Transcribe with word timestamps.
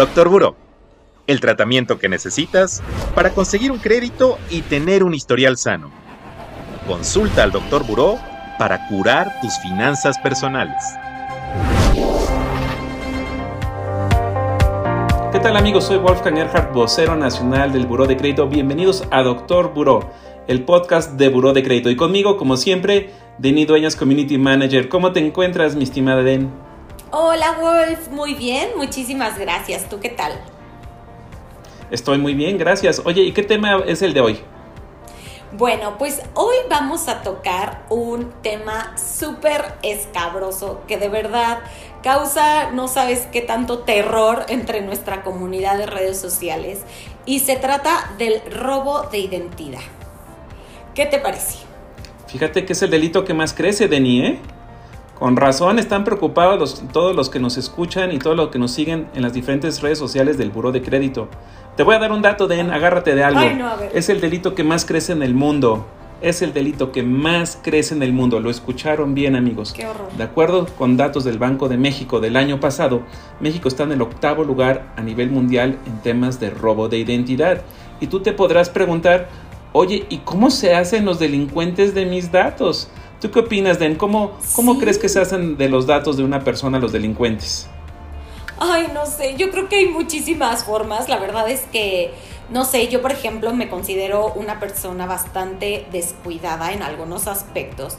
Doctor 0.00 0.30
Buró, 0.30 0.56
el 1.26 1.40
tratamiento 1.40 1.98
que 1.98 2.08
necesitas 2.08 2.82
para 3.14 3.34
conseguir 3.34 3.70
un 3.70 3.76
crédito 3.76 4.38
y 4.48 4.62
tener 4.62 5.04
un 5.04 5.12
historial 5.12 5.58
sano. 5.58 5.90
Consulta 6.86 7.42
al 7.42 7.52
Doctor 7.52 7.86
Buró 7.86 8.18
para 8.58 8.88
curar 8.88 9.42
tus 9.42 9.58
finanzas 9.58 10.18
personales. 10.20 10.82
¿Qué 15.32 15.38
tal 15.38 15.54
amigos? 15.58 15.84
Soy 15.84 15.98
Wolfgang 15.98 16.38
Erhardt, 16.38 16.72
vocero 16.72 17.14
nacional 17.14 17.70
del 17.70 17.84
Buró 17.84 18.06
de 18.06 18.16
Crédito. 18.16 18.48
Bienvenidos 18.48 19.06
a 19.10 19.22
Doctor 19.22 19.74
Buró, 19.74 20.10
el 20.46 20.64
podcast 20.64 21.18
de 21.18 21.28
Buró 21.28 21.52
de 21.52 21.62
Crédito. 21.62 21.90
Y 21.90 21.96
conmigo, 21.96 22.38
como 22.38 22.56
siempre, 22.56 23.10
Denny 23.36 23.66
Dueñas, 23.66 23.96
Community 23.96 24.38
Manager. 24.38 24.88
¿Cómo 24.88 25.12
te 25.12 25.20
encuentras, 25.20 25.76
mi 25.76 25.84
estimada 25.84 26.22
Den? 26.22 26.69
Hola 27.12 27.58
Wolf, 27.60 28.08
muy 28.12 28.34
bien, 28.34 28.70
muchísimas 28.76 29.36
gracias. 29.36 29.88
¿Tú 29.88 29.98
qué 29.98 30.10
tal? 30.10 30.32
Estoy 31.90 32.18
muy 32.18 32.34
bien, 32.34 32.56
gracias. 32.56 33.02
Oye, 33.04 33.22
¿y 33.22 33.32
qué 33.32 33.42
tema 33.42 33.82
es 33.84 34.00
el 34.02 34.14
de 34.14 34.20
hoy? 34.20 34.40
Bueno, 35.50 35.98
pues 35.98 36.22
hoy 36.34 36.54
vamos 36.68 37.08
a 37.08 37.22
tocar 37.22 37.82
un 37.88 38.30
tema 38.42 38.96
súper 38.96 39.74
escabroso 39.82 40.82
que 40.86 40.98
de 40.98 41.08
verdad 41.08 41.58
causa 42.04 42.70
no 42.70 42.86
sabes 42.86 43.26
qué 43.32 43.40
tanto 43.40 43.80
terror 43.80 44.46
entre 44.48 44.80
nuestra 44.80 45.24
comunidad 45.24 45.78
de 45.78 45.86
redes 45.86 46.20
sociales 46.20 46.82
y 47.26 47.40
se 47.40 47.56
trata 47.56 48.12
del 48.18 48.40
robo 48.52 49.08
de 49.10 49.18
identidad. 49.18 49.80
¿Qué 50.94 51.06
te 51.06 51.18
parece? 51.18 51.58
Fíjate 52.28 52.64
que 52.64 52.74
es 52.74 52.82
el 52.82 52.90
delito 52.90 53.24
que 53.24 53.34
más 53.34 53.52
crece, 53.52 53.88
Denis, 53.88 54.24
¿eh? 54.24 54.38
Con 55.20 55.36
razón 55.36 55.78
están 55.78 56.04
preocupados 56.04 56.82
todos 56.94 57.14
los 57.14 57.28
que 57.28 57.40
nos 57.40 57.58
escuchan 57.58 58.10
y 58.10 58.18
todos 58.18 58.34
los 58.34 58.48
que 58.48 58.58
nos 58.58 58.70
siguen 58.70 59.06
en 59.14 59.20
las 59.20 59.34
diferentes 59.34 59.82
redes 59.82 59.98
sociales 59.98 60.38
del 60.38 60.48
Buró 60.48 60.72
de 60.72 60.80
Crédito. 60.80 61.28
Te 61.76 61.82
voy 61.82 61.94
a 61.94 61.98
dar 61.98 62.10
un 62.10 62.22
dato, 62.22 62.48
Den, 62.48 62.70
agárrate 62.70 63.14
de 63.14 63.22
algo. 63.22 63.42
Es 63.92 64.08
el 64.08 64.22
delito 64.22 64.54
que 64.54 64.64
más 64.64 64.86
crece 64.86 65.12
en 65.12 65.22
el 65.22 65.34
mundo. 65.34 65.86
Es 66.22 66.40
el 66.40 66.54
delito 66.54 66.90
que 66.90 67.02
más 67.02 67.58
crece 67.62 67.94
en 67.94 68.02
el 68.02 68.14
mundo. 68.14 68.40
Lo 68.40 68.48
escucharon 68.48 69.12
bien, 69.14 69.36
amigos. 69.36 69.74
Qué 69.74 69.84
horror. 69.84 70.10
De 70.16 70.24
acuerdo 70.24 70.64
con 70.78 70.96
datos 70.96 71.24
del 71.24 71.36
Banco 71.36 71.68
de 71.68 71.76
México 71.76 72.20
del 72.20 72.36
año 72.36 72.58
pasado, 72.58 73.02
México 73.40 73.68
está 73.68 73.82
en 73.82 73.92
el 73.92 74.00
octavo 74.00 74.42
lugar 74.42 74.86
a 74.96 75.02
nivel 75.02 75.30
mundial 75.30 75.76
en 75.84 76.00
temas 76.00 76.40
de 76.40 76.48
robo 76.48 76.88
de 76.88 76.96
identidad. 76.96 77.60
Y 78.00 78.06
tú 78.06 78.20
te 78.20 78.32
podrás 78.32 78.70
preguntar, 78.70 79.28
oye, 79.74 80.06
¿y 80.08 80.18
cómo 80.18 80.50
se 80.50 80.74
hacen 80.74 81.04
los 81.04 81.18
delincuentes 81.18 81.92
de 81.92 82.06
mis 82.06 82.32
datos? 82.32 82.88
¿Tú 83.20 83.30
qué 83.30 83.40
opinas, 83.40 83.78
Den? 83.78 83.96
¿Cómo, 83.96 84.32
cómo 84.54 84.78
crees 84.78 84.98
que 84.98 85.08
se 85.08 85.20
hacen 85.20 85.58
de 85.58 85.68
los 85.68 85.86
datos 85.86 86.16
de 86.16 86.24
una 86.24 86.42
persona 86.42 86.78
los 86.78 86.92
delincuentes? 86.92 87.68
Ay, 88.58 88.88
no 88.94 89.06
sé, 89.06 89.36
yo 89.36 89.50
creo 89.50 89.68
que 89.68 89.76
hay 89.76 89.88
muchísimas 89.88 90.64
formas. 90.64 91.08
La 91.08 91.18
verdad 91.18 91.48
es 91.48 91.62
que, 91.72 92.14
no 92.50 92.64
sé, 92.64 92.88
yo 92.88 93.02
por 93.02 93.12
ejemplo 93.12 93.52
me 93.54 93.68
considero 93.68 94.32
una 94.34 94.58
persona 94.58 95.06
bastante 95.06 95.86
descuidada 95.92 96.72
en 96.72 96.82
algunos 96.82 97.26
aspectos. 97.26 97.96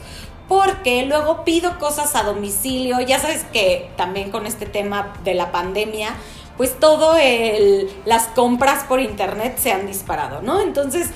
Porque 0.48 1.06
luego 1.06 1.44
pido 1.44 1.78
cosas 1.78 2.16
a 2.16 2.24
domicilio. 2.24 3.00
Ya 3.00 3.20
sabes 3.20 3.44
que 3.52 3.90
también 3.96 4.30
con 4.30 4.44
este 4.44 4.66
tema 4.66 5.12
de 5.24 5.34
la 5.34 5.52
pandemia, 5.52 6.10
pues 6.56 6.78
todo 6.78 7.16
el, 7.16 7.90
las 8.04 8.26
compras 8.28 8.84
por 8.84 9.00
internet 9.00 9.56
se 9.58 9.72
han 9.72 9.86
disparado, 9.86 10.42
¿no? 10.42 10.60
Entonces, 10.60 11.10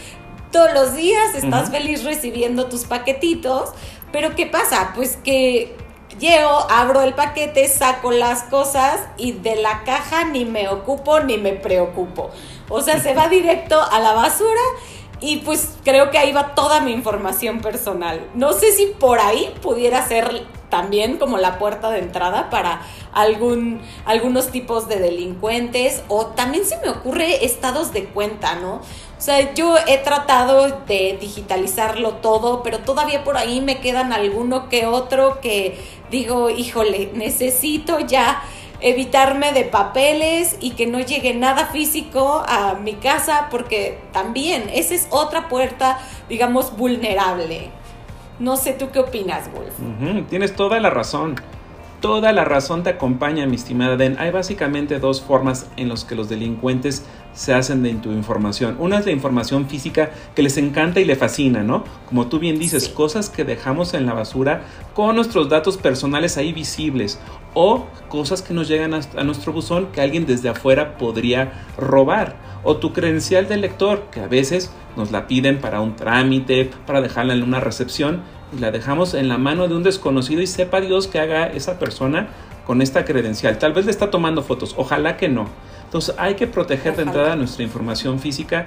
todos 0.51 0.73
los 0.73 0.95
días 0.95 1.35
estás 1.35 1.71
feliz 1.71 2.03
recibiendo 2.05 2.67
tus 2.67 2.85
paquetitos 2.85 3.71
pero 4.13 4.35
¿qué 4.35 4.47
pasa? 4.47 4.93
Pues 4.95 5.17
que 5.17 5.77
llego, 6.19 6.67
abro 6.71 7.03
el 7.03 7.15
paquete, 7.15 7.69
saco 7.69 8.11
las 8.11 8.45
cosas 8.45 9.01
y 9.17 9.33
de 9.33 9.57
la 9.57 9.85
caja 9.85 10.25
ni 10.25 10.45
me 10.45 10.69
ocupo 10.69 11.21
ni 11.21 11.39
me 11.39 11.53
preocupo. 11.53 12.31
O 12.69 12.81
sea, 12.81 13.01
se 13.01 13.15
va 13.15 13.29
directo 13.31 13.81
a 13.81 14.01
la 14.01 14.13
basura 14.13 14.61
y 15.21 15.39
pues 15.39 15.77
creo 15.85 16.11
que 16.11 16.19
ahí 16.19 16.33
va 16.33 16.55
toda 16.55 16.81
mi 16.81 16.93
información 16.93 17.61
personal. 17.61 18.21
No 18.35 18.53
sé 18.53 18.73
si 18.73 18.87
por 18.87 19.19
ahí 19.19 19.53
pudiera 19.63 20.07
ser 20.07 20.45
también 20.69 21.17
como 21.17 21.39
la 21.39 21.59
puerta 21.59 21.91
de 21.91 22.01
entrada 22.01 22.51
para 22.51 22.83
algún, 23.13 23.81
algunos 24.05 24.49
tipos 24.49 24.89
de 24.89 24.99
delincuentes 24.99 26.03
o 26.09 26.27
también 26.27 26.65
se 26.65 26.77
me 26.79 26.89
ocurre 26.89 27.45
estados 27.45 27.93
de 27.93 28.05
cuenta, 28.07 28.57
¿no? 28.57 28.83
O 29.19 29.21
sea, 29.21 29.55
yo 29.55 29.77
he 29.87 29.97
tratado 29.99 30.83
de 30.87 31.17
digitalizarlo 31.19 32.15
todo, 32.15 32.63
pero 32.63 32.81
todavía 32.81 33.25
por 33.25 33.39
ahí 33.39 33.63
me 33.63 33.81
quedan 33.81 34.13
alguno 34.13 34.69
que 34.69 34.87
otro 34.87 35.41
que 35.41 35.81
digo, 36.11 36.51
híjole, 36.51 37.11
necesito 37.15 37.99
ya 38.01 38.43
evitarme 38.81 39.53
de 39.53 39.65
papeles 39.65 40.57
y 40.61 40.73
que 40.73 40.87
no 40.87 41.01
llegue 41.01 41.33
nada 41.33 41.67
físico 41.67 42.45
a 42.47 42.75
mi 42.75 42.93
casa 42.95 43.49
porque 43.51 43.99
también 44.13 44.71
esa 44.75 44.95
es 44.95 45.09
otra 45.11 45.49
puerta, 45.49 45.99
digamos, 46.29 46.77
vulnerable. 46.77 47.71
No 48.39 48.59
sé 48.59 48.75
tú 48.75 48.91
qué 48.91 48.99
opinas, 48.99 49.51
Wolf. 49.51 50.29
tienes 50.29 50.55
toda 50.55 50.79
la 50.79 50.91
razón. 50.91 51.37
Toda 52.01 52.33
la 52.33 52.45
razón 52.45 52.83
te 52.83 52.91
acompaña, 52.91 53.47
mi 53.47 53.57
estimada 53.57 53.97
Den. 53.97 54.17
Hay 54.19 54.31
básicamente 54.31 54.99
dos 54.99 55.23
formas 55.23 55.71
en 55.79 55.89
las 55.89 56.05
que 56.05 56.15
los 56.15 56.29
delincuentes 56.29 57.07
se 57.33 57.55
hacen 57.55 57.83
de 57.83 57.95
tu 57.95 58.13
información. 58.13 58.77
Una 58.79 58.99
es 58.99 59.07
la 59.07 59.13
información 59.13 59.67
física 59.67 60.11
que 60.35 60.43
les 60.43 60.59
encanta 60.59 61.01
y 61.01 61.07
le 61.07 61.17
fascina, 61.17 61.63
¿no? 61.63 61.85
Como 62.07 62.27
tú 62.27 62.39
bien 62.39 62.59
dices, 62.59 62.91
cosas 62.91 63.31
que 63.31 63.45
dejamos 63.45 63.95
en 63.95 64.05
la 64.05 64.13
basura 64.13 64.63
con 64.95 65.17
nuestros 65.17 65.49
datos 65.49 65.79
personales 65.79 66.37
ahí 66.37 66.53
visibles 66.53 67.19
o 67.55 67.87
cosas 68.11 68.43
que 68.43 68.53
nos 68.53 68.69
llegan 68.69 68.93
a, 68.93 69.25
nuestro 69.25 69.55
buzón 69.55 69.87
que 69.87 70.03
alguien 70.03 70.27
desde 70.27 70.51
afuera 70.51 70.99
podría 70.99 71.53
robar 71.79 72.37
o 72.63 72.77
tu 72.77 72.93
credencial 72.93 73.49
de 73.49 73.57
lector 73.57 74.09
que 74.11 74.21
a 74.21 74.27
veces 74.27 74.71
nos 74.97 75.13
la 75.13 75.27
piden 75.27 75.61
para 75.61 75.81
un 75.81 75.97
trámite, 75.97 76.71
para 76.87 77.01
dejarla 77.01 77.33
en 77.33 77.43
una 77.43 77.61
recepción 77.61 78.23
la 78.59 78.71
dejamos 78.71 79.15
en 79.15 79.29
la 79.29 79.39
mano 79.39 79.69
de 79.69 79.75
un 79.75 79.83
desconocido 79.83 80.41
y 80.43 80.47
sepa 80.47 80.81
Dios 80.81 81.07
que 81.09 81.19
haga 81.19 81.47
esa 81.47 81.79
persona 81.79 82.29
con 82.67 82.83
esta 82.83 83.05
credencial. 83.05 83.59
Tal 83.59 83.73
vez 83.73 83.85
le 83.85 83.91
está 83.91 84.11
tomando 84.11 84.43
fotos, 84.43 84.75
ojalá 84.77 85.17
que 85.17 85.29
no. 85.29 85.49
Entonces 85.85 86.15
hay 86.19 86.35
que 86.35 86.47
proteger 86.47 86.97
de 86.97 87.03
entrada 87.03 87.37
nuestra 87.37 87.63
información 87.63 88.19
física. 88.19 88.67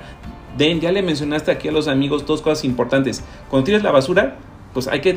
Den, 0.58 0.80
ya 0.80 0.92
le 0.92 1.02
mencionaste 1.02 1.52
aquí 1.52 1.68
a 1.68 1.72
los 1.72 1.88
amigos 1.88 2.26
dos 2.26 2.42
cosas 2.42 2.64
importantes. 2.66 3.24
Cuando 3.50 3.66
tires 3.66 3.84
la 3.84 3.92
basura, 3.92 4.38
pues 4.74 4.88
hay 4.88 5.02
que 5.02 5.14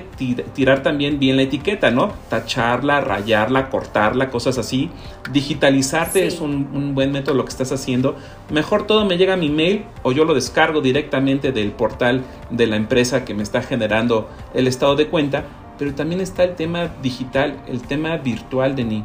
tirar 0.55 0.83
también 0.83 1.19
bien 1.19 1.37
la 1.37 1.43
etiqueta, 1.43 1.91
¿no? 1.91 2.13
Tacharla, 2.31 3.01
rayarla, 3.01 3.69
cortarla, 3.69 4.31
cosas 4.31 4.57
así. 4.57 4.91
Digitalizarte 5.31 6.27
es 6.27 6.41
un, 6.41 6.71
un, 6.73 6.95
buen 6.95 7.13
método 7.13 7.35
lo 7.35 7.45
que 7.45 7.51
estás 7.51 7.71
haciendo. 7.71 8.17
Mejor 8.51 8.87
todo 8.87 9.05
me 9.05 9.19
llega 9.19 9.35
a 9.35 9.37
mi 9.37 9.51
mail 9.51 9.85
o 10.03 10.13
yo 10.13 10.25
lo 10.25 10.35
descargo 10.35 10.81
directamente 10.81 11.53
del 11.53 11.73
portal 11.73 12.23
de 12.51 12.67
la 12.67 12.77
empresa 12.77 13.25
que 13.27 13.35
me 13.35 13.43
está 13.43 13.63
generando 13.63 14.31
el 14.55 14.67
estado 14.67 14.97
de 14.97 15.09
cuenta. 15.09 15.45
Pero 15.79 15.95
también 15.95 16.21
está 16.21 16.45
el 16.45 16.55
tema 16.55 16.91
digital, 17.03 17.57
el 17.67 17.83
tema 17.83 18.17
virtual 18.17 18.75
de 18.75 18.85
ni. 18.85 19.05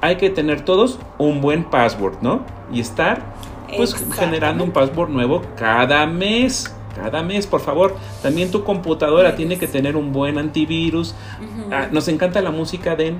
Hay 0.00 0.16
que 0.16 0.30
tener 0.30 0.60
todos 0.60 1.00
un 1.18 1.40
buen 1.40 1.64
password, 1.64 2.18
¿no? 2.20 2.44
Y 2.72 2.78
estar 2.78 3.34
pues 3.76 3.96
generando 4.14 4.62
un 4.62 4.70
password 4.70 5.10
nuevo 5.10 5.42
cada 5.56 6.06
mes 6.06 6.72
cada 6.94 7.22
mes, 7.22 7.46
por 7.46 7.60
favor. 7.60 7.96
También 8.22 8.50
tu 8.50 8.64
computadora 8.64 9.36
tiene 9.36 9.58
que 9.58 9.66
tener 9.66 9.96
un 9.96 10.12
buen 10.12 10.38
antivirus. 10.38 11.14
Ah, 11.70 11.88
nos 11.90 12.08
encanta 12.08 12.40
la 12.40 12.50
música, 12.50 12.96
Den. 12.96 13.18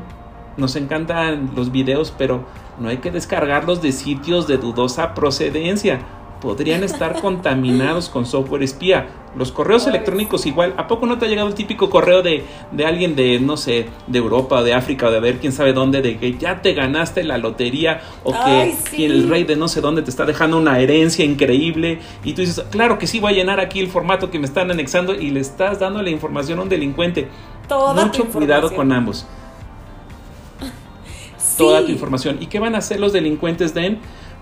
Nos 0.57 0.77
encantan 0.77 1.51
los 1.57 1.73
videos, 1.73 2.15
pero 2.17 2.45
no 2.79 2.89
hay 2.89 2.99
que 2.99 3.11
descargarlos 3.11 3.83
de 3.83 3.93
sitios 3.93 4.47
de 4.47 4.57
dudosa 4.57 5.15
procedencia 5.15 6.01
podrían 6.45 6.85
estar 6.85 7.23
contaminados 7.23 8.11
con 8.11 8.27
software 8.27 8.63
espía. 8.63 9.07
Los 9.35 9.51
correos 9.51 9.87
electrónicos 9.87 10.45
igual. 10.45 10.75
¿A 10.77 10.87
poco 10.87 11.07
no 11.07 11.17
te 11.17 11.25
ha 11.25 11.29
llegado 11.29 11.49
el 11.49 11.55
típico 11.55 11.89
correo 11.89 12.21
de, 12.21 12.45
de 12.71 12.85
alguien 12.85 13.17
de, 13.17 13.41
no 13.41 13.57
sé, 13.57 13.87
de 14.07 14.19
Europa 14.19 14.61
o 14.61 14.63
de 14.63 14.75
África 14.75 15.09
o 15.09 15.11
de 15.11 15.21
ver 15.21 15.39
quién 15.39 15.53
sabe 15.53 15.73
dónde, 15.73 16.03
de 16.03 16.19
que 16.19 16.37
ya 16.37 16.61
te 16.61 16.75
ganaste 16.75 17.25
la 17.25 17.39
lotería 17.39 18.03
o 18.25 18.35
que, 18.45 19.07
el 19.07 19.27
rey 19.31 19.45
de 19.45 19.57
no 19.57 19.69
sé 19.69 19.81
dónde 19.81 20.03
te 20.03 20.11
está 20.11 20.27
dejando 20.27 20.59
una 20.59 20.79
herencia 20.79 21.25
increíble? 21.25 22.01
Y 22.23 22.35
tú 22.35 22.43
dices, 22.43 22.63
claro 22.71 22.99
que 22.99 23.07
sí, 23.07 23.21
voy 23.21 23.33
a 23.33 23.37
llenar 23.37 23.59
aquí 23.59 23.81
el 23.81 23.89
formato 23.89 24.31
que 24.31 24.39
me 24.39 24.45
están 24.45 24.71
anexando 24.71 25.15
y 25.15 25.31
le 25.31 25.41
estás 25.41 25.81
dando 25.81 26.03
la 26.03 26.11
información 26.11 26.59
a 26.59 26.63
un 26.63 26.69
delincuente. 26.69 27.27
Mucho 27.95 28.27
cuidado 28.27 28.71
con 28.75 28.93
ambos. 28.93 29.27
Toda 31.57 31.83
tu 31.83 31.91
información. 31.91 32.37
¿Y 32.41 32.47
qué 32.47 32.59
van 32.59 32.75
a 32.75 32.79
hacer 32.79 33.01
los 33.01 33.15
delincuentes, 33.15 33.73
Den? 33.73 33.99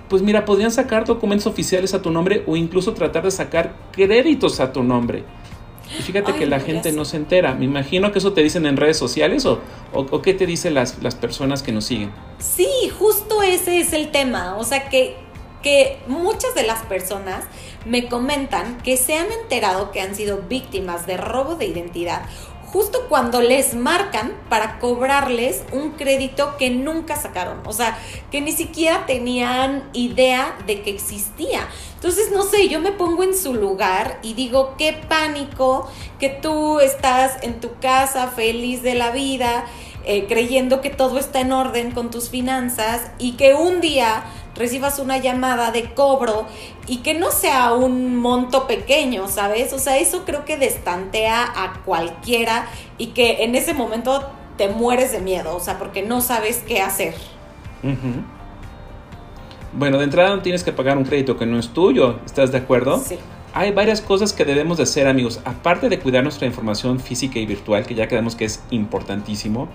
Pues 0.08 0.22
mira, 0.22 0.44
podrían 0.44 0.70
sacar 0.70 1.04
documentos 1.04 1.46
oficiales 1.46 1.94
a 1.94 2.02
tu 2.02 2.10
nombre 2.10 2.44
o 2.46 2.56
incluso 2.56 2.92
tratar 2.94 3.24
de 3.24 3.30
sacar 3.30 3.74
créditos 3.92 4.60
a 4.60 4.72
tu 4.72 4.82
nombre. 4.82 5.24
Y 5.98 6.02
fíjate 6.02 6.34
que 6.34 6.46
la 6.46 6.60
gente 6.60 6.92
no 6.92 7.04
se 7.04 7.16
entera. 7.16 7.54
Me 7.54 7.64
imagino 7.64 8.12
que 8.12 8.18
eso 8.18 8.32
te 8.32 8.42
dicen 8.42 8.66
en 8.66 8.76
redes 8.76 8.96
sociales 8.96 9.44
o, 9.44 9.60
o, 9.92 10.22
qué 10.22 10.32
te 10.32 10.46
dicen 10.46 10.74
las, 10.74 11.02
las, 11.02 11.14
personas 11.14 11.62
que 11.62 11.72
nos 11.72 11.84
siguen. 11.84 12.10
Sí, 12.38 12.68
justo 12.98 13.42
ese 13.42 13.80
es 13.80 13.92
el 13.92 14.10
tema. 14.10 14.56
O 14.56 14.64
sea 14.64 14.88
que, 14.88 15.16
que 15.62 15.98
muchas 16.06 16.54
de 16.54 16.62
las 16.62 16.82
personas 16.84 17.44
me 17.84 18.08
comentan 18.08 18.78
que 18.78 18.96
se 18.96 19.16
han 19.16 19.30
enterado 19.32 19.90
que 19.90 20.00
han 20.00 20.14
sido 20.14 20.42
víctimas 20.48 21.06
de 21.06 21.16
robo 21.16 21.56
de 21.56 21.66
identidad 21.66 22.22
justo 22.72 23.06
cuando 23.08 23.42
les 23.42 23.74
marcan 23.74 24.32
para 24.48 24.78
cobrarles 24.78 25.62
un 25.72 25.90
crédito 25.90 26.56
que 26.56 26.70
nunca 26.70 27.16
sacaron, 27.16 27.60
o 27.66 27.72
sea, 27.72 27.98
que 28.30 28.40
ni 28.40 28.52
siquiera 28.52 29.04
tenían 29.04 29.88
idea 29.92 30.56
de 30.66 30.82
que 30.82 30.90
existía. 30.90 31.68
Entonces, 31.96 32.32
no 32.32 32.42
sé, 32.44 32.68
yo 32.68 32.80
me 32.80 32.90
pongo 32.90 33.22
en 33.22 33.36
su 33.36 33.54
lugar 33.54 34.18
y 34.22 34.32
digo, 34.34 34.74
qué 34.78 34.94
pánico 35.08 35.88
que 36.18 36.30
tú 36.30 36.80
estás 36.80 37.42
en 37.42 37.60
tu 37.60 37.78
casa 37.78 38.28
feliz 38.28 38.82
de 38.82 38.94
la 38.94 39.10
vida, 39.10 39.66
eh, 40.04 40.26
creyendo 40.26 40.80
que 40.80 40.90
todo 40.90 41.18
está 41.18 41.40
en 41.40 41.52
orden 41.52 41.92
con 41.92 42.10
tus 42.10 42.28
finanzas 42.28 43.12
y 43.18 43.32
que 43.32 43.54
un 43.54 43.80
día 43.80 44.24
recibas 44.54 44.98
una 44.98 45.18
llamada 45.18 45.70
de 45.70 45.92
cobro 45.94 46.46
y 46.86 46.98
que 46.98 47.14
no 47.14 47.30
sea 47.30 47.72
un 47.72 48.16
monto 48.16 48.66
pequeño, 48.66 49.28
¿sabes? 49.28 49.72
O 49.72 49.78
sea, 49.78 49.98
eso 49.98 50.24
creo 50.24 50.44
que 50.44 50.56
destantea 50.56 51.42
a 51.42 51.80
cualquiera 51.84 52.66
y 52.98 53.08
que 53.08 53.44
en 53.44 53.54
ese 53.54 53.74
momento 53.74 54.28
te 54.56 54.68
mueres 54.68 55.12
de 55.12 55.20
miedo, 55.20 55.56
o 55.56 55.60
sea, 55.60 55.78
porque 55.78 56.02
no 56.02 56.20
sabes 56.20 56.62
qué 56.66 56.80
hacer. 56.80 57.14
Bueno, 59.72 59.98
de 59.98 60.04
entrada 60.04 60.36
no 60.36 60.42
tienes 60.42 60.62
que 60.62 60.72
pagar 60.72 60.98
un 60.98 61.04
crédito 61.04 61.38
que 61.38 61.46
no 61.46 61.58
es 61.58 61.70
tuyo, 61.70 62.18
¿estás 62.26 62.52
de 62.52 62.58
acuerdo? 62.58 62.98
Sí. 62.98 63.18
Hay 63.54 63.72
varias 63.72 64.00
cosas 64.00 64.32
que 64.32 64.44
debemos 64.46 64.78
de 64.78 64.84
hacer, 64.84 65.06
amigos. 65.06 65.40
Aparte 65.44 65.90
de 65.90 65.98
cuidar 65.98 66.22
nuestra 66.22 66.46
información 66.46 67.00
física 67.00 67.38
y 67.38 67.44
virtual, 67.44 67.84
que 67.86 67.94
ya 67.94 68.08
creemos 68.08 68.34
que 68.34 68.46
es 68.46 68.62
importantísimo, 68.70 69.68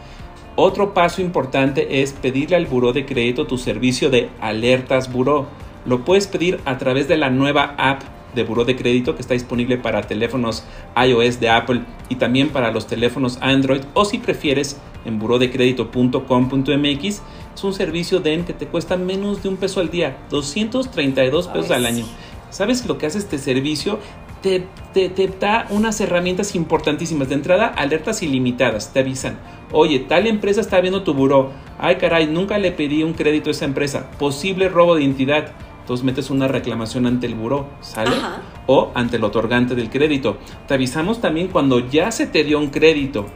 otro 0.58 0.94
paso 0.96 1.22
importante 1.22 2.02
es 2.02 2.14
pedirle 2.14 2.56
al 2.56 2.66
buró 2.66 2.92
de 2.92 3.06
crédito 3.06 3.46
tu 3.46 3.60
servicio 3.60 4.10
de 4.10 4.30
alertas 4.42 5.14
buró. 5.14 5.46
Lo 5.86 6.04
puedes 6.04 6.26
pedir 6.26 6.60
a 6.66 6.80
través 6.80 7.08
de 7.08 7.16
la 7.16 7.30
nueva 7.30 7.76
app 7.78 8.02
de 8.34 8.44
buró 8.44 8.66
de 8.66 8.76
crédito 8.76 9.16
que 9.16 9.22
está 9.22 9.36
disponible 9.36 9.78
para 9.78 10.02
teléfonos 10.02 10.66
iOS 10.96 11.40
de 11.40 11.50
Apple 11.50 11.84
y 12.10 12.16
también 12.16 12.50
para 12.50 12.72
los 12.72 12.88
teléfonos 12.88 13.38
Android 13.40 13.82
o 13.94 14.04
si 14.04 14.18
prefieres 14.18 14.78
en 15.06 15.20
burodecredito.com.mx 15.20 17.04
es 17.04 17.64
un 17.64 17.74
servicio 17.74 18.20
DEN 18.20 18.44
que 18.44 18.54
te 18.54 18.66
cuesta 18.66 18.98
menos 18.98 19.44
de 19.44 19.50
un 19.50 19.58
peso 19.58 19.80
al 19.80 19.92
día, 19.92 20.18
232 20.32 21.48
pesos 21.50 21.70
al 21.72 21.86
año. 21.86 22.06
¿Sabes 22.50 22.86
lo 22.88 22.98
que 22.98 23.06
hace 23.06 23.20
este 23.20 23.38
servicio? 23.38 24.00
Te, 24.42 24.68
te, 24.94 25.10
te, 25.10 25.28
da 25.28 25.68
unas 25.70 26.00
herramientas 26.02 26.56
importantísimas. 26.56 27.30
De 27.30 27.36
entrada, 27.36 27.68
alertas 27.68 28.22
ilimitadas. 28.24 28.94
Te 28.94 29.00
avisan. 29.00 29.38
Oye, 29.72 30.00
tal 30.00 30.28
empresa 30.28 30.62
está 30.62 30.80
viendo 30.80 31.04
tu 31.04 31.14
buró. 31.14 31.52
Ay, 31.78 31.96
caray, 31.98 32.28
nunca 32.28 32.58
le 32.58 32.72
pedí 32.72 33.04
un 33.04 33.14
crédito 33.14 33.50
a 33.50 33.52
esa 33.52 33.66
empresa. 33.66 34.12
Posible 34.20 34.70
robo 34.70 34.96
de 34.96 35.04
identidad. 35.04 35.52
Entonces 35.82 36.04
metes 36.04 36.30
una 36.30 36.50
reclamación 36.50 37.06
ante 37.06 37.28
el 37.28 37.36
buró, 37.36 37.68
¿sale? 37.80 38.16
Ajá. 38.16 38.42
O 38.66 38.92
ante 38.94 39.16
el 39.16 39.24
otorgante 39.24 39.74
del 39.74 39.90
crédito. 39.90 40.38
Te 40.68 40.74
avisamos 40.74 41.22
también 41.22 41.48
cuando 41.48 41.80
ya 41.80 42.12
se 42.12 42.28
te 42.28 42.44
dio 42.44 42.60
un 42.60 42.70
crédito. 42.70 43.28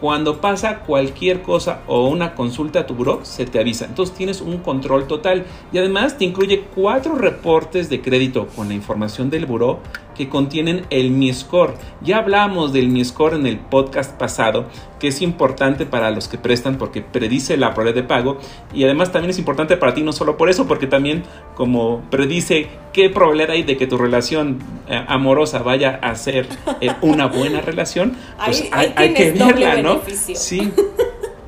Cuando 0.00 0.40
pasa 0.40 0.80
cualquier 0.80 1.42
cosa 1.42 1.82
o 1.86 2.08
una 2.08 2.34
consulta 2.34 2.80
a 2.80 2.86
tu 2.86 2.94
buró, 2.94 3.20
se 3.22 3.44
te 3.44 3.60
avisa. 3.60 3.84
Entonces 3.84 4.16
tienes 4.16 4.40
un 4.40 4.58
control 4.58 5.06
total. 5.06 5.44
Y 5.72 5.78
además 5.78 6.16
te 6.16 6.24
incluye 6.24 6.64
cuatro 6.74 7.16
reportes 7.16 7.90
de 7.90 8.00
crédito 8.00 8.46
con 8.56 8.68
la 8.68 8.74
información 8.74 9.28
del 9.28 9.46
buró 9.46 9.80
que 10.20 10.28
contienen 10.28 10.84
el 10.90 11.10
Mi 11.10 11.32
Score. 11.32 11.74
Ya 12.02 12.18
hablamos 12.18 12.72
del 12.72 12.88
Mi 12.88 13.04
Score 13.04 13.34
en 13.34 13.46
el 13.46 13.58
podcast 13.58 14.18
pasado, 14.18 14.66
que 14.98 15.08
es 15.08 15.22
importante 15.22 15.86
para 15.86 16.10
los 16.10 16.28
que 16.28 16.36
prestan 16.36 16.76
porque 16.76 17.00
predice 17.00 17.56
la 17.56 17.74
probabilidad 17.74 18.02
de 18.02 18.08
pago 18.08 18.38
y 18.74 18.84
además 18.84 19.12
también 19.12 19.30
es 19.30 19.38
importante 19.38 19.78
para 19.78 19.94
ti 19.94 20.02
no 20.02 20.12
solo 20.12 20.36
por 20.36 20.50
eso, 20.50 20.66
porque 20.66 20.86
también 20.86 21.22
como 21.54 22.02
predice 22.10 22.68
qué 22.92 23.08
probabilidad 23.08 23.52
hay 23.52 23.62
de 23.62 23.76
que 23.78 23.86
tu 23.86 23.96
relación 23.96 24.58
eh, 24.90 25.04
amorosa 25.06 25.60
vaya 25.60 26.00
a 26.02 26.14
ser 26.16 26.48
eh, 26.80 26.90
una 27.00 27.26
buena 27.26 27.60
relación, 27.62 28.16
pues 28.44 28.68
hay, 28.72 29.14
que 29.14 29.32
verla, 29.32 29.80
¿no? 29.80 30.00
Beneficio. 30.00 30.36
Sí. 30.36 30.72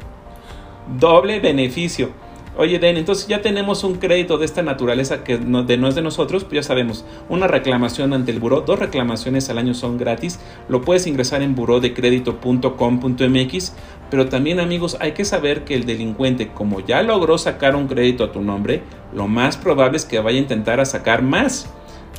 doble 0.98 1.40
beneficio. 1.40 2.22
Oye, 2.54 2.78
Den, 2.78 2.98
entonces 2.98 3.28
ya 3.28 3.40
tenemos 3.40 3.82
un 3.82 3.94
crédito 3.94 4.36
de 4.36 4.44
esta 4.44 4.62
naturaleza 4.62 5.24
que 5.24 5.38
no, 5.38 5.62
de, 5.62 5.78
no 5.78 5.88
es 5.88 5.94
de 5.94 6.02
nosotros, 6.02 6.44
pues 6.44 6.56
ya 6.56 6.62
sabemos, 6.62 7.06
una 7.30 7.46
reclamación 7.46 8.12
ante 8.12 8.30
el 8.30 8.40
buró, 8.40 8.60
dos 8.60 8.78
reclamaciones 8.78 9.48
al 9.48 9.56
año 9.56 9.72
son 9.72 9.96
gratis, 9.96 10.38
lo 10.68 10.82
puedes 10.82 11.06
ingresar 11.06 11.40
en 11.40 11.54
burodecredito.com.mx, 11.54 13.72
pero 14.10 14.28
también 14.28 14.60
amigos, 14.60 14.98
hay 15.00 15.12
que 15.12 15.24
saber 15.24 15.64
que 15.64 15.74
el 15.74 15.86
delincuente, 15.86 16.48
como 16.48 16.80
ya 16.80 17.02
logró 17.02 17.38
sacar 17.38 17.74
un 17.74 17.88
crédito 17.88 18.22
a 18.22 18.32
tu 18.32 18.42
nombre, 18.42 18.82
lo 19.14 19.28
más 19.28 19.56
probable 19.56 19.96
es 19.96 20.04
que 20.04 20.20
vaya 20.20 20.36
a 20.36 20.42
intentar 20.42 20.78
a 20.78 20.84
sacar 20.84 21.22
más. 21.22 21.72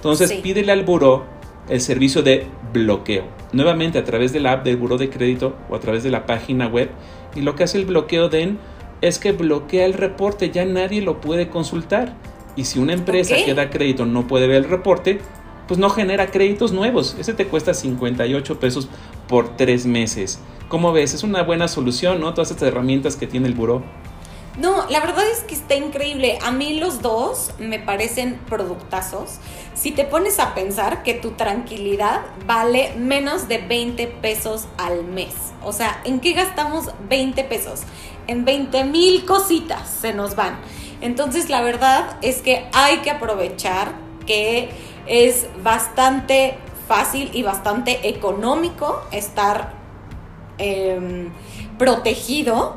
Entonces 0.03 0.31
Sí. 0.31 0.39
pídele 0.43 0.73
al 0.73 0.83
buró 0.83 1.23
el 1.69 1.79
servicio 1.79 2.23
de 2.23 2.45
bloqueo, 2.73 3.23
nuevamente 3.53 3.97
a 3.97 4.03
través 4.03 4.33
de 4.33 4.41
la 4.41 4.51
app 4.51 4.65
del 4.65 4.75
buró 4.75 4.97
de 4.97 5.09
crédito 5.09 5.55
o 5.69 5.75
a 5.75 5.79
través 5.79 6.03
de 6.03 6.11
la 6.11 6.25
página 6.25 6.67
web, 6.67 6.89
y 7.35 7.41
lo 7.41 7.55
que 7.55 7.63
hace 7.63 7.77
el 7.77 7.85
bloqueo 7.85 8.27
DEN 8.27 8.59
es 8.99 9.17
que 9.17 9.31
bloquea 9.31 9.85
el 9.85 9.93
reporte, 9.93 10.49
ya 10.49 10.65
nadie 10.65 11.01
lo 11.01 11.21
puede 11.21 11.47
consultar. 11.47 12.15
Y 12.57 12.65
si 12.65 12.79
una 12.79 12.91
empresa 12.91 13.35
que 13.45 13.53
da 13.53 13.69
crédito 13.69 14.05
no 14.05 14.27
puede 14.27 14.45
ver 14.47 14.57
el 14.57 14.69
reporte, 14.69 15.19
pues 15.69 15.79
no 15.79 15.89
genera 15.89 16.27
créditos 16.27 16.73
nuevos. 16.73 17.15
Ese 17.17 17.33
te 17.33 17.47
cuesta 17.47 17.73
58 17.73 18.59
pesos 18.59 18.89
por 19.29 19.55
tres 19.55 19.85
meses. 19.85 20.39
¿Cómo 20.67 20.91
ves? 20.91 21.13
Es 21.13 21.23
una 21.23 21.43
buena 21.43 21.69
solución, 21.69 22.19
¿no? 22.19 22.33
Todas 22.33 22.51
estas 22.51 22.67
herramientas 22.67 23.15
que 23.15 23.25
tiene 23.25 23.47
el 23.47 23.53
buró. 23.53 23.83
No, 24.57 24.87
la 24.89 24.99
verdad 24.99 25.25
es 25.31 25.39
que 25.41 25.55
está 25.55 25.75
increíble. 25.75 26.37
A 26.43 26.51
mí 26.51 26.79
los 26.79 27.01
dos 27.01 27.51
me 27.57 27.79
parecen 27.79 28.39
productazos. 28.47 29.39
Si 29.73 29.91
te 29.91 30.03
pones 30.03 30.39
a 30.39 30.53
pensar 30.53 31.01
que 31.01 31.15
tu 31.15 31.31
tranquilidad 31.31 32.21
vale 32.45 32.93
menos 32.95 33.47
de 33.47 33.57
20 33.57 34.05
pesos 34.07 34.67
al 34.77 35.03
mes. 35.05 35.33
O 35.63 35.73
sea, 35.73 36.01
¿en 36.05 36.19
qué 36.19 36.33
gastamos 36.33 36.91
20 37.09 37.43
pesos? 37.45 37.81
En 38.27 38.45
20 38.45 38.83
mil 38.83 39.25
cositas 39.25 39.89
se 39.89 40.13
nos 40.13 40.35
van. 40.35 40.59
Entonces, 41.01 41.49
la 41.49 41.61
verdad 41.61 42.17
es 42.21 42.41
que 42.41 42.67
hay 42.73 42.97
que 42.97 43.09
aprovechar 43.09 43.93
que 44.27 44.69
es 45.07 45.47
bastante 45.63 46.57
fácil 46.87 47.31
y 47.33 47.41
bastante 47.41 48.07
económico 48.07 49.01
estar 49.11 49.73
em, 50.59 51.31
protegido 51.79 52.75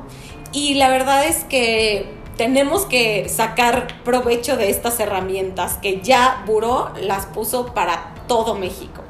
y 0.56 0.73
la 0.73 0.88
verdad 0.88 1.26
es 1.26 1.44
que 1.44 2.06
tenemos 2.38 2.87
que 2.87 3.29
sacar 3.29 4.03
provecho 4.05 4.56
de 4.56 4.70
estas 4.70 4.99
herramientas 5.00 5.79
que 5.82 6.00
ya 6.00 6.43
Buró 6.47 6.94
las 6.99 7.26
puso 7.26 7.75
para 7.75 8.14
todo 8.26 8.55
México. 8.55 9.05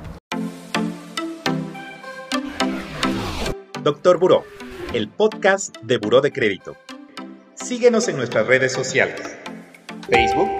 Doctor 3.80 4.18
Buró, 4.18 4.42
el 4.92 5.08
podcast 5.08 5.76
de 5.82 5.98
Buró 5.98 6.20
de 6.20 6.32
Crédito. 6.32 6.76
Síguenos 7.54 8.08
en 8.08 8.16
nuestras 8.16 8.48
redes 8.48 8.72
sociales. 8.72 9.36
Facebook, 10.10 10.50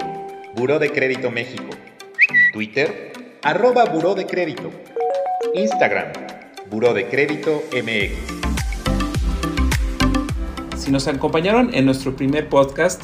Buró 0.54 0.78
de 0.78 0.92
Crédito 0.92 1.32
México. 1.32 1.70
Twitter, 2.52 3.12
arroba 3.42 3.86
Buró 3.86 4.14
de 4.14 4.26
Crédito. 4.26 4.70
Instagram, 5.52 6.12
Buró 6.70 6.94
de 6.94 7.08
Crédito 7.08 7.64
MX. 7.72 8.45
Si 10.86 10.92
nos 10.92 11.08
acompañaron 11.08 11.74
en 11.74 11.84
nuestro 11.84 12.14
primer 12.14 12.48
podcast, 12.48 13.02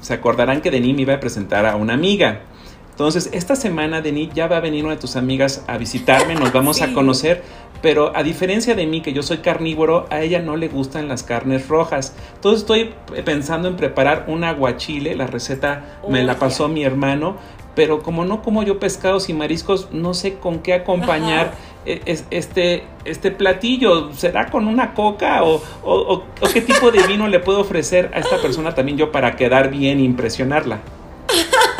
se 0.00 0.14
acordarán 0.14 0.62
que 0.62 0.70
Denis 0.70 0.96
me 0.96 1.02
iba 1.02 1.12
a 1.12 1.20
presentar 1.20 1.66
a 1.66 1.76
una 1.76 1.92
amiga. 1.92 2.40
Entonces, 2.88 3.28
esta 3.34 3.54
semana, 3.54 4.00
Denis, 4.00 4.30
ya 4.32 4.46
va 4.46 4.56
a 4.56 4.60
venir 4.60 4.82
una 4.86 4.94
de 4.94 5.00
tus 5.02 5.16
amigas 5.16 5.62
a 5.66 5.76
visitarme, 5.76 6.36
nos 6.36 6.54
vamos 6.54 6.78
Sí. 6.78 6.84
a 6.84 6.94
conocer, 6.94 7.42
pero 7.82 8.16
a 8.16 8.22
diferencia 8.22 8.74
de 8.74 8.86
mí, 8.86 9.02
que 9.02 9.12
yo 9.12 9.22
soy 9.22 9.38
carnívoro, 9.38 10.06
a 10.08 10.22
ella 10.22 10.40
no 10.40 10.56
le 10.56 10.68
gustan 10.68 11.06
las 11.06 11.22
carnes 11.22 11.68
rojas. 11.68 12.16
Entonces, 12.36 12.62
estoy 12.62 12.94
pensando 13.26 13.68
en 13.68 13.76
preparar 13.76 14.24
un 14.28 14.42
aguachile, 14.44 15.14
la 15.14 15.26
receta 15.26 15.98
me 16.08 16.24
la 16.24 16.38
pasó 16.38 16.68
mi 16.68 16.82
hermano, 16.82 17.36
pero 17.74 18.02
como 18.02 18.24
no 18.24 18.40
como 18.40 18.62
yo 18.62 18.78
pescados 18.78 19.28
y 19.28 19.34
mariscos, 19.34 19.88
no 19.92 20.14
sé 20.14 20.36
con 20.38 20.60
qué 20.60 20.72
acompañar 20.72 21.48
Ajá. 21.48 21.54
E- 21.86 22.02
es- 22.06 22.24
este, 22.30 22.84
este 23.04 23.30
platillo. 23.30 24.12
¿Será 24.12 24.46
con 24.50 24.66
una 24.68 24.94
coca 24.94 25.42
o- 25.44 25.62
o- 25.84 26.12
o 26.40 26.48
qué 26.52 26.60
tipo 26.62 26.90
de 26.90 27.06
vino 27.06 27.26
le 27.28 27.40
puedo 27.40 27.60
ofrecer 27.60 28.10
a 28.14 28.18
esta 28.20 28.38
persona 28.40 28.74
también 28.74 28.98
yo 28.98 29.10
para 29.12 29.36
quedar 29.36 29.70
bien 29.70 29.98
e 29.98 30.02
impresionarla? 30.02 30.80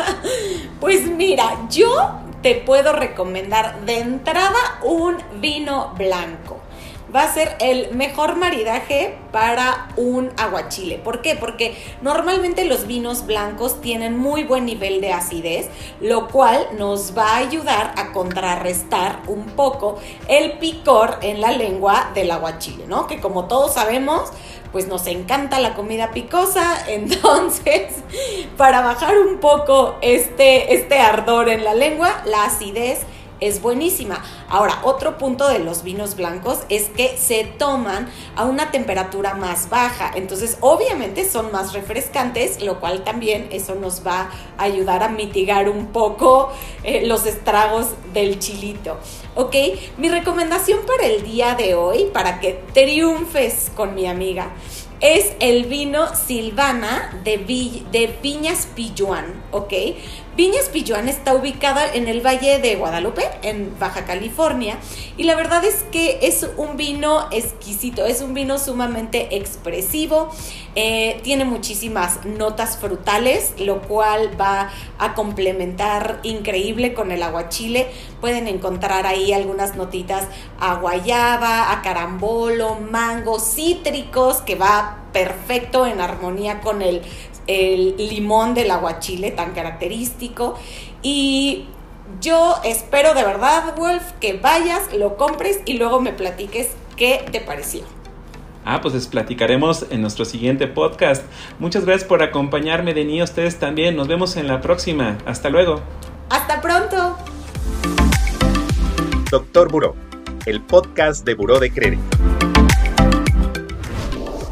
Pues 0.79 1.07
mira, 1.07 1.45
yo 1.69 1.87
te 2.41 2.55
puedo 2.55 2.91
recomendar 2.91 3.81
de 3.85 3.99
entrada 3.99 4.57
un 4.83 5.15
vino 5.39 5.93
blanco. 5.97 6.59
Va 7.15 7.23
a 7.23 7.33
ser 7.33 7.55
el 7.59 7.93
mejor 7.93 8.37
maridaje 8.37 9.15
para 9.31 9.89
un 9.97 10.31
aguachile. 10.37 10.97
¿Por 10.97 11.21
qué? 11.21 11.35
Porque 11.35 11.75
normalmente 12.01 12.65
los 12.65 12.87
vinos 12.87 13.25
blancos 13.27 13.81
tienen 13.81 14.17
muy 14.17 14.43
buen 14.43 14.65
nivel 14.65 14.99
de 14.99 15.13
acidez, 15.13 15.69
lo 16.01 16.27
cual 16.27 16.67
nos 16.77 17.15
va 17.15 17.35
a 17.35 17.37
ayudar 17.37 17.93
a 17.97 18.11
contrarrestar 18.13 19.19
un 19.27 19.45
poco 19.45 19.99
el 20.27 20.53
picor 20.53 21.19
en 21.21 21.39
la 21.39 21.51
lengua 21.51 22.11
del 22.15 22.31
aguachile, 22.31 22.87
¿no? 22.87 23.05
Que 23.05 23.19
como 23.19 23.45
todos 23.45 23.75
sabemos, 23.75 24.31
pues 24.71 24.87
nos 24.87 25.05
encanta 25.05 25.59
la 25.59 25.75
comida 25.75 26.11
picosa, 26.11 26.83
entonces 26.87 27.93
para 28.57 28.81
bajar 28.81 29.17
un 29.19 29.37
poco 29.39 29.95
este, 30.01 30.73
este 30.73 30.99
ardor 30.99 31.49
en 31.49 31.63
la 31.63 31.75
lengua, 31.75 32.21
la 32.25 32.45
acidez 32.45 33.05
es 33.47 33.61
buenísima. 33.61 34.23
Ahora, 34.49 34.79
otro 34.83 35.17
punto 35.17 35.47
de 35.47 35.59
los 35.59 35.83
vinos 35.83 36.15
blancos 36.15 36.59
es 36.69 36.89
que 36.89 37.17
se 37.17 37.43
toman 37.43 38.09
a 38.35 38.45
una 38.45 38.71
temperatura 38.71 39.33
más 39.33 39.69
baja, 39.69 40.11
entonces 40.15 40.57
obviamente 40.61 41.29
son 41.29 41.51
más 41.51 41.73
refrescantes, 41.73 42.61
lo 42.61 42.79
cual 42.79 43.03
también 43.03 43.47
eso 43.51 43.75
nos 43.75 44.05
va 44.05 44.29
a 44.57 44.63
ayudar 44.63 45.03
a 45.03 45.09
mitigar 45.09 45.69
un 45.69 45.87
poco 45.87 46.51
eh, 46.83 47.05
los 47.05 47.25
estragos 47.25 47.87
del 48.13 48.39
chilito. 48.39 48.97
¿Ok? 49.35 49.55
Mi 49.97 50.09
recomendación 50.09 50.79
para 50.85 51.07
el 51.07 51.23
día 51.23 51.55
de 51.55 51.73
hoy, 51.73 52.05
para 52.13 52.39
que 52.39 52.63
triunfes 52.73 53.71
con 53.75 53.95
mi 53.95 54.05
amiga, 54.07 54.51
es 55.03 55.33
el 55.41 55.65
vino 55.65 56.15
Silvana 56.15 57.19
de, 57.25 57.37
de 57.91 58.17
Viñas 58.21 58.69
Pilluan, 58.73 59.25
¿ok? 59.51 59.73
Viñas 60.35 60.69
Pilluan 60.69 61.09
está 61.09 61.35
ubicada 61.35 61.93
en 61.93 62.07
el 62.07 62.25
Valle 62.25 62.57
de 62.57 62.75
Guadalupe, 62.75 63.21
en 63.43 63.77
Baja 63.77 64.03
California, 64.05 64.79
y 65.15 65.25
la 65.25 65.35
verdad 65.35 65.63
es 65.63 65.83
que 65.91 66.17
es 66.23 66.49
un 66.57 66.75
vino 66.75 67.27
exquisito, 67.29 68.03
es 68.07 68.19
un 68.21 68.33
vino 68.33 68.57
sumamente 68.57 69.37
expresivo, 69.37 70.31
eh, 70.73 71.19
tiene 71.21 71.45
muchísimas 71.45 72.25
notas 72.25 72.77
frutales, 72.77 73.53
lo 73.59 73.83
cual 73.83 74.31
va 74.41 74.71
a 74.97 75.13
complementar 75.13 76.19
increíble 76.23 76.95
con 76.95 77.11
el 77.11 77.21
aguachile. 77.21 77.91
Pueden 78.19 78.47
encontrar 78.47 79.05
ahí 79.05 79.33
algunas 79.33 79.75
notitas 79.75 80.27
a 80.59 80.73
guayaba, 80.75 81.71
a 81.71 81.83
carambolo, 81.83 82.79
mango, 82.79 83.39
cítricos, 83.39 84.37
que 84.37 84.55
va 84.55 84.97
perfecto 85.13 85.85
en 85.85 86.01
armonía 86.01 86.59
con 86.59 86.81
el 86.81 87.03
el 87.47 87.95
limón 87.97 88.53
del 88.53 88.71
aguachile 88.71 89.31
tan 89.31 89.53
característico. 89.53 90.55
Y 91.01 91.65
yo 92.21 92.55
espero 92.63 93.13
de 93.13 93.23
verdad, 93.23 93.75
Wolf, 93.75 94.03
que 94.19 94.33
vayas, 94.33 94.93
lo 94.93 95.17
compres 95.17 95.61
y 95.65 95.73
luego 95.73 95.99
me 95.99 96.13
platiques 96.13 96.69
qué 96.95 97.25
te 97.31 97.41
pareció. 97.41 97.83
Ah, 98.65 98.79
pues 98.81 98.93
les 98.93 99.07
platicaremos 99.07 99.87
en 99.89 100.01
nuestro 100.01 100.23
siguiente 100.23 100.67
podcast. 100.67 101.25
Muchas 101.59 101.85
gracias 101.85 102.07
por 102.07 102.23
acompañarme, 102.23 102.93
Denis. 102.93 103.23
Ustedes 103.23 103.59
también. 103.59 103.97
Nos 103.97 104.07
vemos 104.07 104.37
en 104.37 104.47
la 104.47 104.61
próxima. 104.61 105.17
Hasta 105.25 105.49
luego. 105.49 105.81
Hasta 106.29 106.61
pronto. 106.61 107.17
Doctor 109.29 109.69
Buró, 109.69 109.95
el 110.45 110.61
podcast 110.61 111.25
de 111.25 111.33
Buró 111.33 111.59
de 111.59 111.73
Crédito. 111.73 112.17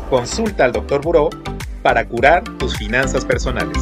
Consulta 0.10 0.66
al 0.66 0.74
Doctor 0.74 1.02
Buró 1.02 1.30
para 1.82 2.06
curar 2.06 2.44
tus 2.58 2.76
finanzas 2.78 3.26
personales. 3.26 3.78